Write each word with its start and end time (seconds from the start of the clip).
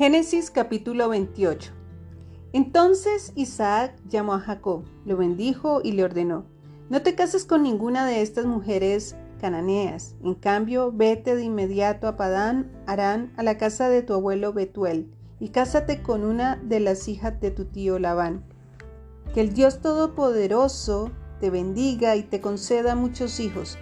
Génesis 0.00 0.50
capítulo 0.50 1.10
28. 1.10 1.72
Entonces 2.54 3.32
Isaac 3.34 3.94
llamó 4.08 4.32
a 4.32 4.40
Jacob, 4.40 4.84
lo 5.04 5.18
bendijo 5.18 5.82
y 5.84 5.92
le 5.92 6.04
ordenó, 6.04 6.46
no 6.88 7.02
te 7.02 7.14
cases 7.14 7.44
con 7.44 7.62
ninguna 7.64 8.06
de 8.06 8.22
estas 8.22 8.46
mujeres 8.46 9.14
cananeas, 9.42 10.16
en 10.24 10.36
cambio 10.36 10.90
vete 10.90 11.36
de 11.36 11.42
inmediato 11.42 12.08
a 12.08 12.16
Padán 12.16 12.72
Arán 12.86 13.34
a 13.36 13.42
la 13.42 13.58
casa 13.58 13.90
de 13.90 14.00
tu 14.00 14.14
abuelo 14.14 14.54
Betuel 14.54 15.12
y 15.38 15.50
cásate 15.50 16.00
con 16.00 16.24
una 16.24 16.56
de 16.56 16.80
las 16.80 17.06
hijas 17.06 17.38
de 17.38 17.50
tu 17.50 17.66
tío 17.66 17.98
Labán. 17.98 18.42
Que 19.34 19.42
el 19.42 19.52
Dios 19.52 19.82
Todopoderoso 19.82 21.10
te 21.42 21.50
bendiga 21.50 22.16
y 22.16 22.22
te 22.22 22.40
conceda 22.40 22.94
muchos 22.94 23.38
hijos, 23.38 23.76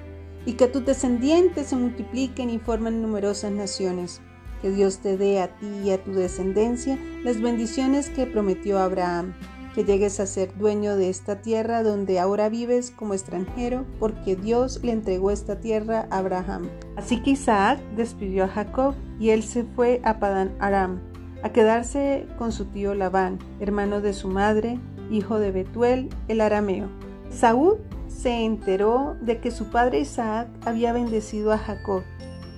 y 0.47 0.55
que 0.55 0.67
tus 0.67 0.85
descendientes 0.85 1.69
se 1.69 1.77
multipliquen 1.77 2.51
y 2.51 2.59
formen 2.59 3.03
numerosas 3.03 3.53
naciones. 3.53 4.21
Que 4.63 4.71
Dios 4.71 4.99
te 4.99 5.17
dé 5.17 5.41
a 5.41 5.49
ti 5.49 5.69
y 5.85 5.91
a 5.91 6.03
tu 6.03 6.13
descendencia 6.13 6.99
las 7.25 7.41
bendiciones 7.41 8.11
que 8.11 8.27
prometió 8.27 8.79
Abraham, 8.79 9.35
que 9.75 9.85
llegues 9.85 10.19
a 10.19 10.27
ser 10.27 10.57
dueño 10.57 10.97
de 10.97 11.09
esta 11.09 11.41
tierra 11.41 11.83
donde 11.83 12.19
ahora 12.19 12.49
vives 12.49 12.91
como 12.91 13.15
extranjero, 13.15 13.85
porque 14.01 14.35
Dios 14.35 14.81
le 14.83 14.93
entregó 14.93 15.31
esta 15.31 15.61
tierra 15.61 16.09
a 16.11 16.19
Abraham. 16.19 16.69
Así 16.97 17.23
que 17.23 17.31
Isaac 17.31 17.81
despidió 17.97 18.45
a 18.45 18.49
Jacob 18.49 18.95
y 19.21 19.31
él 19.31 19.43
se 19.43 19.65
fue 19.65 20.01
a 20.05 20.19
Padán 20.19 20.53
Aram 20.59 21.01
a 21.43 21.51
quedarse 21.51 22.27
con 22.37 22.53
su 22.53 22.67
tío 22.67 22.95
Labán, 22.95 23.39
hermano 23.61 24.01
de 24.01 24.13
su 24.13 24.29
madre, 24.29 24.79
hijo 25.11 25.39
de 25.39 25.53
Betuel, 25.53 26.09
el 26.29 26.41
arameo. 26.41 26.89
Saúl 27.31 27.79
se 28.09 28.45
enteró 28.45 29.17
de 29.21 29.39
que 29.39 29.51
su 29.51 29.67
padre 29.67 30.01
Isaac 30.01 30.49
había 30.65 30.93
bendecido 30.93 31.53
a 31.53 31.59
Jacob 31.59 32.03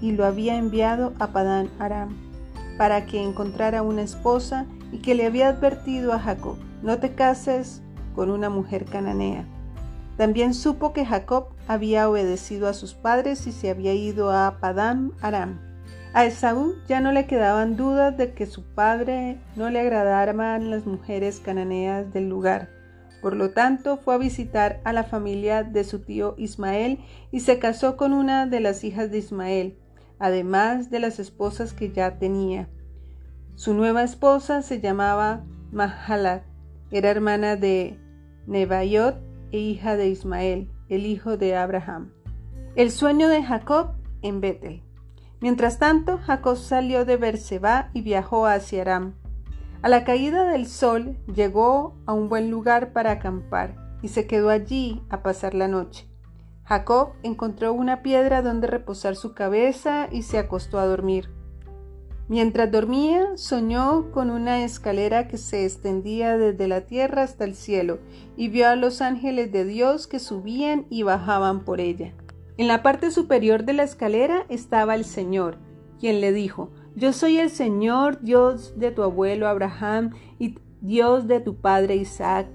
y 0.00 0.12
lo 0.12 0.24
había 0.24 0.56
enviado 0.56 1.12
a 1.18 1.28
Padán 1.28 1.68
Aram 1.78 2.30
para 2.80 3.04
que 3.04 3.22
encontrara 3.22 3.82
una 3.82 4.00
esposa 4.00 4.64
y 4.90 5.02
que 5.02 5.14
le 5.14 5.26
había 5.26 5.48
advertido 5.48 6.14
a 6.14 6.18
Jacob, 6.18 6.56
no 6.82 6.98
te 6.98 7.14
cases 7.14 7.82
con 8.14 8.30
una 8.30 8.48
mujer 8.48 8.86
cananea. 8.86 9.44
También 10.16 10.54
supo 10.54 10.94
que 10.94 11.04
Jacob 11.04 11.48
había 11.68 12.08
obedecido 12.08 12.68
a 12.68 12.72
sus 12.72 12.94
padres 12.94 13.46
y 13.46 13.52
se 13.52 13.68
había 13.68 13.92
ido 13.92 14.30
a 14.30 14.60
Padán 14.60 15.12
Aram. 15.20 15.60
A 16.14 16.24
Esaú 16.24 16.74
ya 16.88 17.02
no 17.02 17.12
le 17.12 17.26
quedaban 17.26 17.76
dudas 17.76 18.16
de 18.16 18.32
que 18.32 18.46
su 18.46 18.64
padre 18.64 19.38
no 19.56 19.68
le 19.68 19.80
agradaban 19.80 20.70
las 20.70 20.86
mujeres 20.86 21.38
cananeas 21.38 22.14
del 22.14 22.30
lugar. 22.30 22.70
Por 23.20 23.36
lo 23.36 23.50
tanto, 23.50 23.98
fue 23.98 24.14
a 24.14 24.18
visitar 24.18 24.80
a 24.84 24.94
la 24.94 25.04
familia 25.04 25.64
de 25.64 25.84
su 25.84 25.98
tío 25.98 26.34
Ismael 26.38 26.98
y 27.30 27.40
se 27.40 27.58
casó 27.58 27.98
con 27.98 28.14
una 28.14 28.46
de 28.46 28.60
las 28.60 28.84
hijas 28.84 29.10
de 29.10 29.18
Ismael, 29.18 29.76
además 30.20 30.90
de 30.90 31.00
las 31.00 31.18
esposas 31.18 31.72
que 31.72 31.90
ya 31.90 32.18
tenía. 32.18 32.68
Su 33.56 33.74
nueva 33.74 34.04
esposa 34.04 34.62
se 34.62 34.80
llamaba 34.80 35.44
Mahalat, 35.72 36.44
era 36.92 37.10
hermana 37.10 37.56
de 37.56 37.98
Nebaiot 38.46 39.16
e 39.50 39.58
hija 39.58 39.96
de 39.96 40.08
Ismael, 40.08 40.70
el 40.88 41.06
hijo 41.06 41.36
de 41.36 41.56
Abraham. 41.56 42.12
El 42.76 42.90
sueño 42.90 43.28
de 43.28 43.42
Jacob 43.42 43.94
en 44.22 44.40
Betel. 44.40 44.82
Mientras 45.40 45.78
tanto, 45.78 46.18
Jacob 46.18 46.56
salió 46.56 47.04
de 47.04 47.16
Berseba 47.16 47.90
y 47.94 48.02
viajó 48.02 48.46
hacia 48.46 48.82
Aram. 48.82 49.14
A 49.82 49.88
la 49.88 50.04
caída 50.04 50.44
del 50.44 50.66
sol 50.66 51.16
llegó 51.34 51.96
a 52.04 52.12
un 52.12 52.28
buen 52.28 52.50
lugar 52.50 52.92
para 52.92 53.12
acampar 53.12 53.76
y 54.02 54.08
se 54.08 54.26
quedó 54.26 54.50
allí 54.50 55.02
a 55.08 55.22
pasar 55.22 55.54
la 55.54 55.68
noche. 55.68 56.09
Jacob 56.70 57.14
encontró 57.24 57.72
una 57.72 58.00
piedra 58.00 58.42
donde 58.42 58.68
reposar 58.68 59.16
su 59.16 59.34
cabeza 59.34 60.06
y 60.12 60.22
se 60.22 60.38
acostó 60.38 60.78
a 60.78 60.86
dormir. 60.86 61.28
Mientras 62.28 62.70
dormía, 62.70 63.26
soñó 63.34 64.12
con 64.12 64.30
una 64.30 64.62
escalera 64.62 65.26
que 65.26 65.36
se 65.36 65.64
extendía 65.64 66.38
desde 66.38 66.68
la 66.68 66.82
tierra 66.82 67.24
hasta 67.24 67.42
el 67.42 67.56
cielo 67.56 67.98
y 68.36 68.50
vio 68.50 68.68
a 68.68 68.76
los 68.76 69.02
ángeles 69.02 69.50
de 69.50 69.64
Dios 69.64 70.06
que 70.06 70.20
subían 70.20 70.86
y 70.90 71.02
bajaban 71.02 71.64
por 71.64 71.80
ella. 71.80 72.12
En 72.56 72.68
la 72.68 72.84
parte 72.84 73.10
superior 73.10 73.64
de 73.64 73.72
la 73.72 73.82
escalera 73.82 74.46
estaba 74.48 74.94
el 74.94 75.04
Señor, 75.04 75.58
quien 75.98 76.20
le 76.20 76.32
dijo, 76.32 76.70
Yo 76.94 77.12
soy 77.12 77.38
el 77.38 77.50
Señor, 77.50 78.20
Dios 78.20 78.78
de 78.78 78.92
tu 78.92 79.02
abuelo 79.02 79.48
Abraham 79.48 80.10
y 80.38 80.54
Dios 80.80 81.26
de 81.26 81.40
tu 81.40 81.56
padre 81.56 81.96
Isaac. 81.96 82.46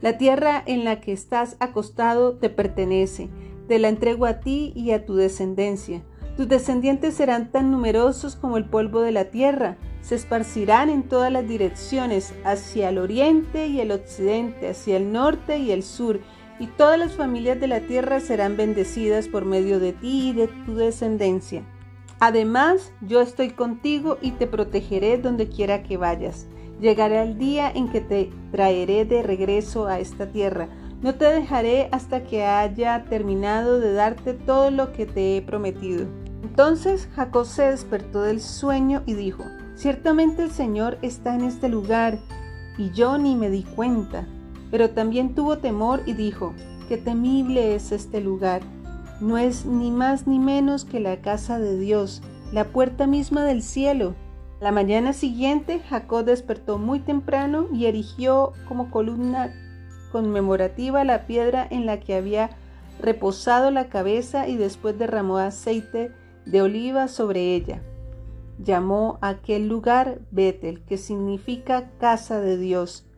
La 0.00 0.16
tierra 0.16 0.62
en 0.64 0.84
la 0.84 1.00
que 1.00 1.12
estás 1.12 1.56
acostado 1.58 2.36
te 2.36 2.50
pertenece, 2.50 3.30
te 3.68 3.78
la 3.78 3.88
entrego 3.88 4.26
a 4.26 4.40
ti 4.40 4.72
y 4.74 4.90
a 4.90 5.04
tu 5.04 5.14
descendencia. 5.14 6.02
Tus 6.36 6.48
descendientes 6.48 7.14
serán 7.14 7.52
tan 7.52 7.70
numerosos 7.70 8.34
como 8.36 8.56
el 8.56 8.64
polvo 8.64 9.00
de 9.00 9.12
la 9.12 9.26
tierra, 9.26 9.76
se 10.04 10.16
esparcirán 10.16 10.90
en 10.90 11.04
todas 11.04 11.32
las 11.32 11.48
direcciones, 11.48 12.34
hacia 12.44 12.90
el 12.90 12.98
oriente 12.98 13.68
y 13.68 13.80
el 13.80 13.90
occidente, 13.90 14.68
hacia 14.68 14.98
el 14.98 15.12
norte 15.12 15.58
y 15.58 15.70
el 15.70 15.82
sur, 15.82 16.20
y 16.58 16.66
todas 16.66 16.98
las 16.98 17.14
familias 17.14 17.58
de 17.58 17.68
la 17.68 17.80
tierra 17.80 18.20
serán 18.20 18.56
bendecidas 18.56 19.28
por 19.28 19.46
medio 19.46 19.80
de 19.80 19.94
ti 19.94 20.28
y 20.28 20.32
de 20.34 20.48
tu 20.66 20.74
descendencia. 20.74 21.64
Además, 22.20 22.92
yo 23.00 23.20
estoy 23.20 23.50
contigo 23.50 24.18
y 24.20 24.32
te 24.32 24.46
protegeré 24.46 25.18
donde 25.18 25.48
quiera 25.48 25.82
que 25.82 25.96
vayas. 25.96 26.46
Llegará 26.80 27.22
el 27.22 27.38
día 27.38 27.70
en 27.70 27.88
que 27.88 28.00
te 28.00 28.30
traeré 28.52 29.04
de 29.04 29.22
regreso 29.22 29.86
a 29.86 30.00
esta 30.00 30.30
tierra. 30.30 30.68
No 31.04 31.16
te 31.16 31.26
dejaré 31.26 31.90
hasta 31.92 32.24
que 32.24 32.46
haya 32.46 33.04
terminado 33.10 33.78
de 33.78 33.92
darte 33.92 34.32
todo 34.32 34.70
lo 34.70 34.94
que 34.94 35.04
te 35.04 35.36
he 35.36 35.42
prometido. 35.42 36.06
Entonces 36.42 37.10
Jacob 37.14 37.44
se 37.44 37.64
despertó 37.64 38.22
del 38.22 38.40
sueño 38.40 39.02
y 39.04 39.12
dijo, 39.12 39.44
Ciertamente 39.74 40.44
el 40.44 40.50
Señor 40.50 40.96
está 41.02 41.34
en 41.34 41.42
este 41.42 41.68
lugar, 41.68 42.18
y 42.78 42.90
yo 42.92 43.18
ni 43.18 43.36
me 43.36 43.50
di 43.50 43.64
cuenta. 43.64 44.26
Pero 44.70 44.88
también 44.92 45.34
tuvo 45.34 45.58
temor 45.58 46.00
y 46.06 46.14
dijo, 46.14 46.54
qué 46.88 46.96
temible 46.96 47.74
es 47.74 47.92
este 47.92 48.22
lugar. 48.22 48.62
No 49.20 49.36
es 49.36 49.66
ni 49.66 49.90
más 49.90 50.26
ni 50.26 50.38
menos 50.38 50.86
que 50.86 51.00
la 51.00 51.20
casa 51.20 51.58
de 51.58 51.78
Dios, 51.78 52.22
la 52.50 52.64
puerta 52.64 53.06
misma 53.06 53.44
del 53.44 53.62
cielo. 53.62 54.14
La 54.58 54.72
mañana 54.72 55.12
siguiente 55.12 55.80
Jacob 55.80 56.24
despertó 56.24 56.78
muy 56.78 57.00
temprano 57.00 57.66
y 57.74 57.84
erigió 57.84 58.54
como 58.66 58.90
columna 58.90 59.52
conmemorativa 60.14 61.02
la 61.02 61.26
piedra 61.26 61.66
en 61.68 61.86
la 61.86 61.98
que 61.98 62.14
había 62.14 62.50
reposado 63.00 63.72
la 63.72 63.88
cabeza 63.88 64.46
y 64.46 64.56
después 64.56 64.96
derramó 64.96 65.38
aceite 65.38 66.12
de 66.46 66.62
oliva 66.62 67.08
sobre 67.08 67.56
ella. 67.56 67.82
Llamó 68.62 69.18
a 69.22 69.30
aquel 69.30 69.66
lugar 69.66 70.20
Betel, 70.30 70.84
que 70.84 70.98
significa 70.98 71.90
casa 71.98 72.40
de 72.40 72.58
Dios 72.58 73.08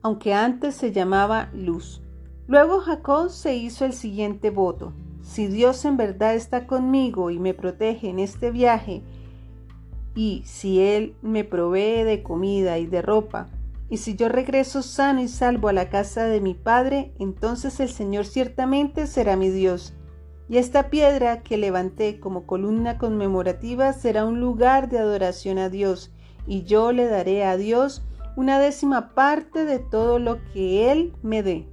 aunque 0.00 0.32
antes 0.32 0.74
se 0.74 0.90
llamaba 0.90 1.50
luz. 1.52 2.00
Luego 2.46 2.80
Jacob 2.80 3.28
se 3.28 3.56
hizo 3.56 3.84
el 3.84 3.92
siguiente 3.92 4.48
voto. 4.48 4.94
Si 5.20 5.48
Dios 5.48 5.84
en 5.84 5.98
verdad 5.98 6.34
está 6.34 6.66
conmigo 6.66 7.30
y 7.30 7.38
me 7.38 7.52
protege 7.52 8.08
en 8.08 8.18
este 8.18 8.50
viaje, 8.50 9.02
y 10.14 10.42
si 10.46 10.80
Él 10.80 11.14
me 11.20 11.44
provee 11.44 12.04
de 12.04 12.22
comida 12.22 12.78
y 12.78 12.86
de 12.86 13.02
ropa, 13.02 13.48
y 13.90 13.98
si 13.98 14.16
yo 14.16 14.28
regreso 14.28 14.82
sano 14.82 15.20
y 15.20 15.28
salvo 15.28 15.68
a 15.68 15.72
la 15.72 15.88
casa 15.88 16.24
de 16.24 16.40
mi 16.40 16.54
Padre, 16.54 17.12
entonces 17.18 17.80
el 17.80 17.88
Señor 17.88 18.26
ciertamente 18.26 19.06
será 19.06 19.36
mi 19.36 19.48
Dios. 19.48 19.94
Y 20.48 20.58
esta 20.58 20.90
piedra 20.90 21.42
que 21.42 21.56
levanté 21.56 22.20
como 22.20 22.46
columna 22.46 22.98
conmemorativa 22.98 23.92
será 23.92 24.24
un 24.24 24.40
lugar 24.40 24.88
de 24.88 24.98
adoración 24.98 25.58
a 25.58 25.68
Dios, 25.68 26.10
y 26.46 26.64
yo 26.64 26.92
le 26.92 27.06
daré 27.06 27.44
a 27.44 27.56
Dios 27.56 28.02
una 28.36 28.58
décima 28.58 29.14
parte 29.14 29.64
de 29.64 29.78
todo 29.78 30.18
lo 30.18 30.38
que 30.52 30.90
Él 30.90 31.12
me 31.22 31.42
dé. 31.42 31.68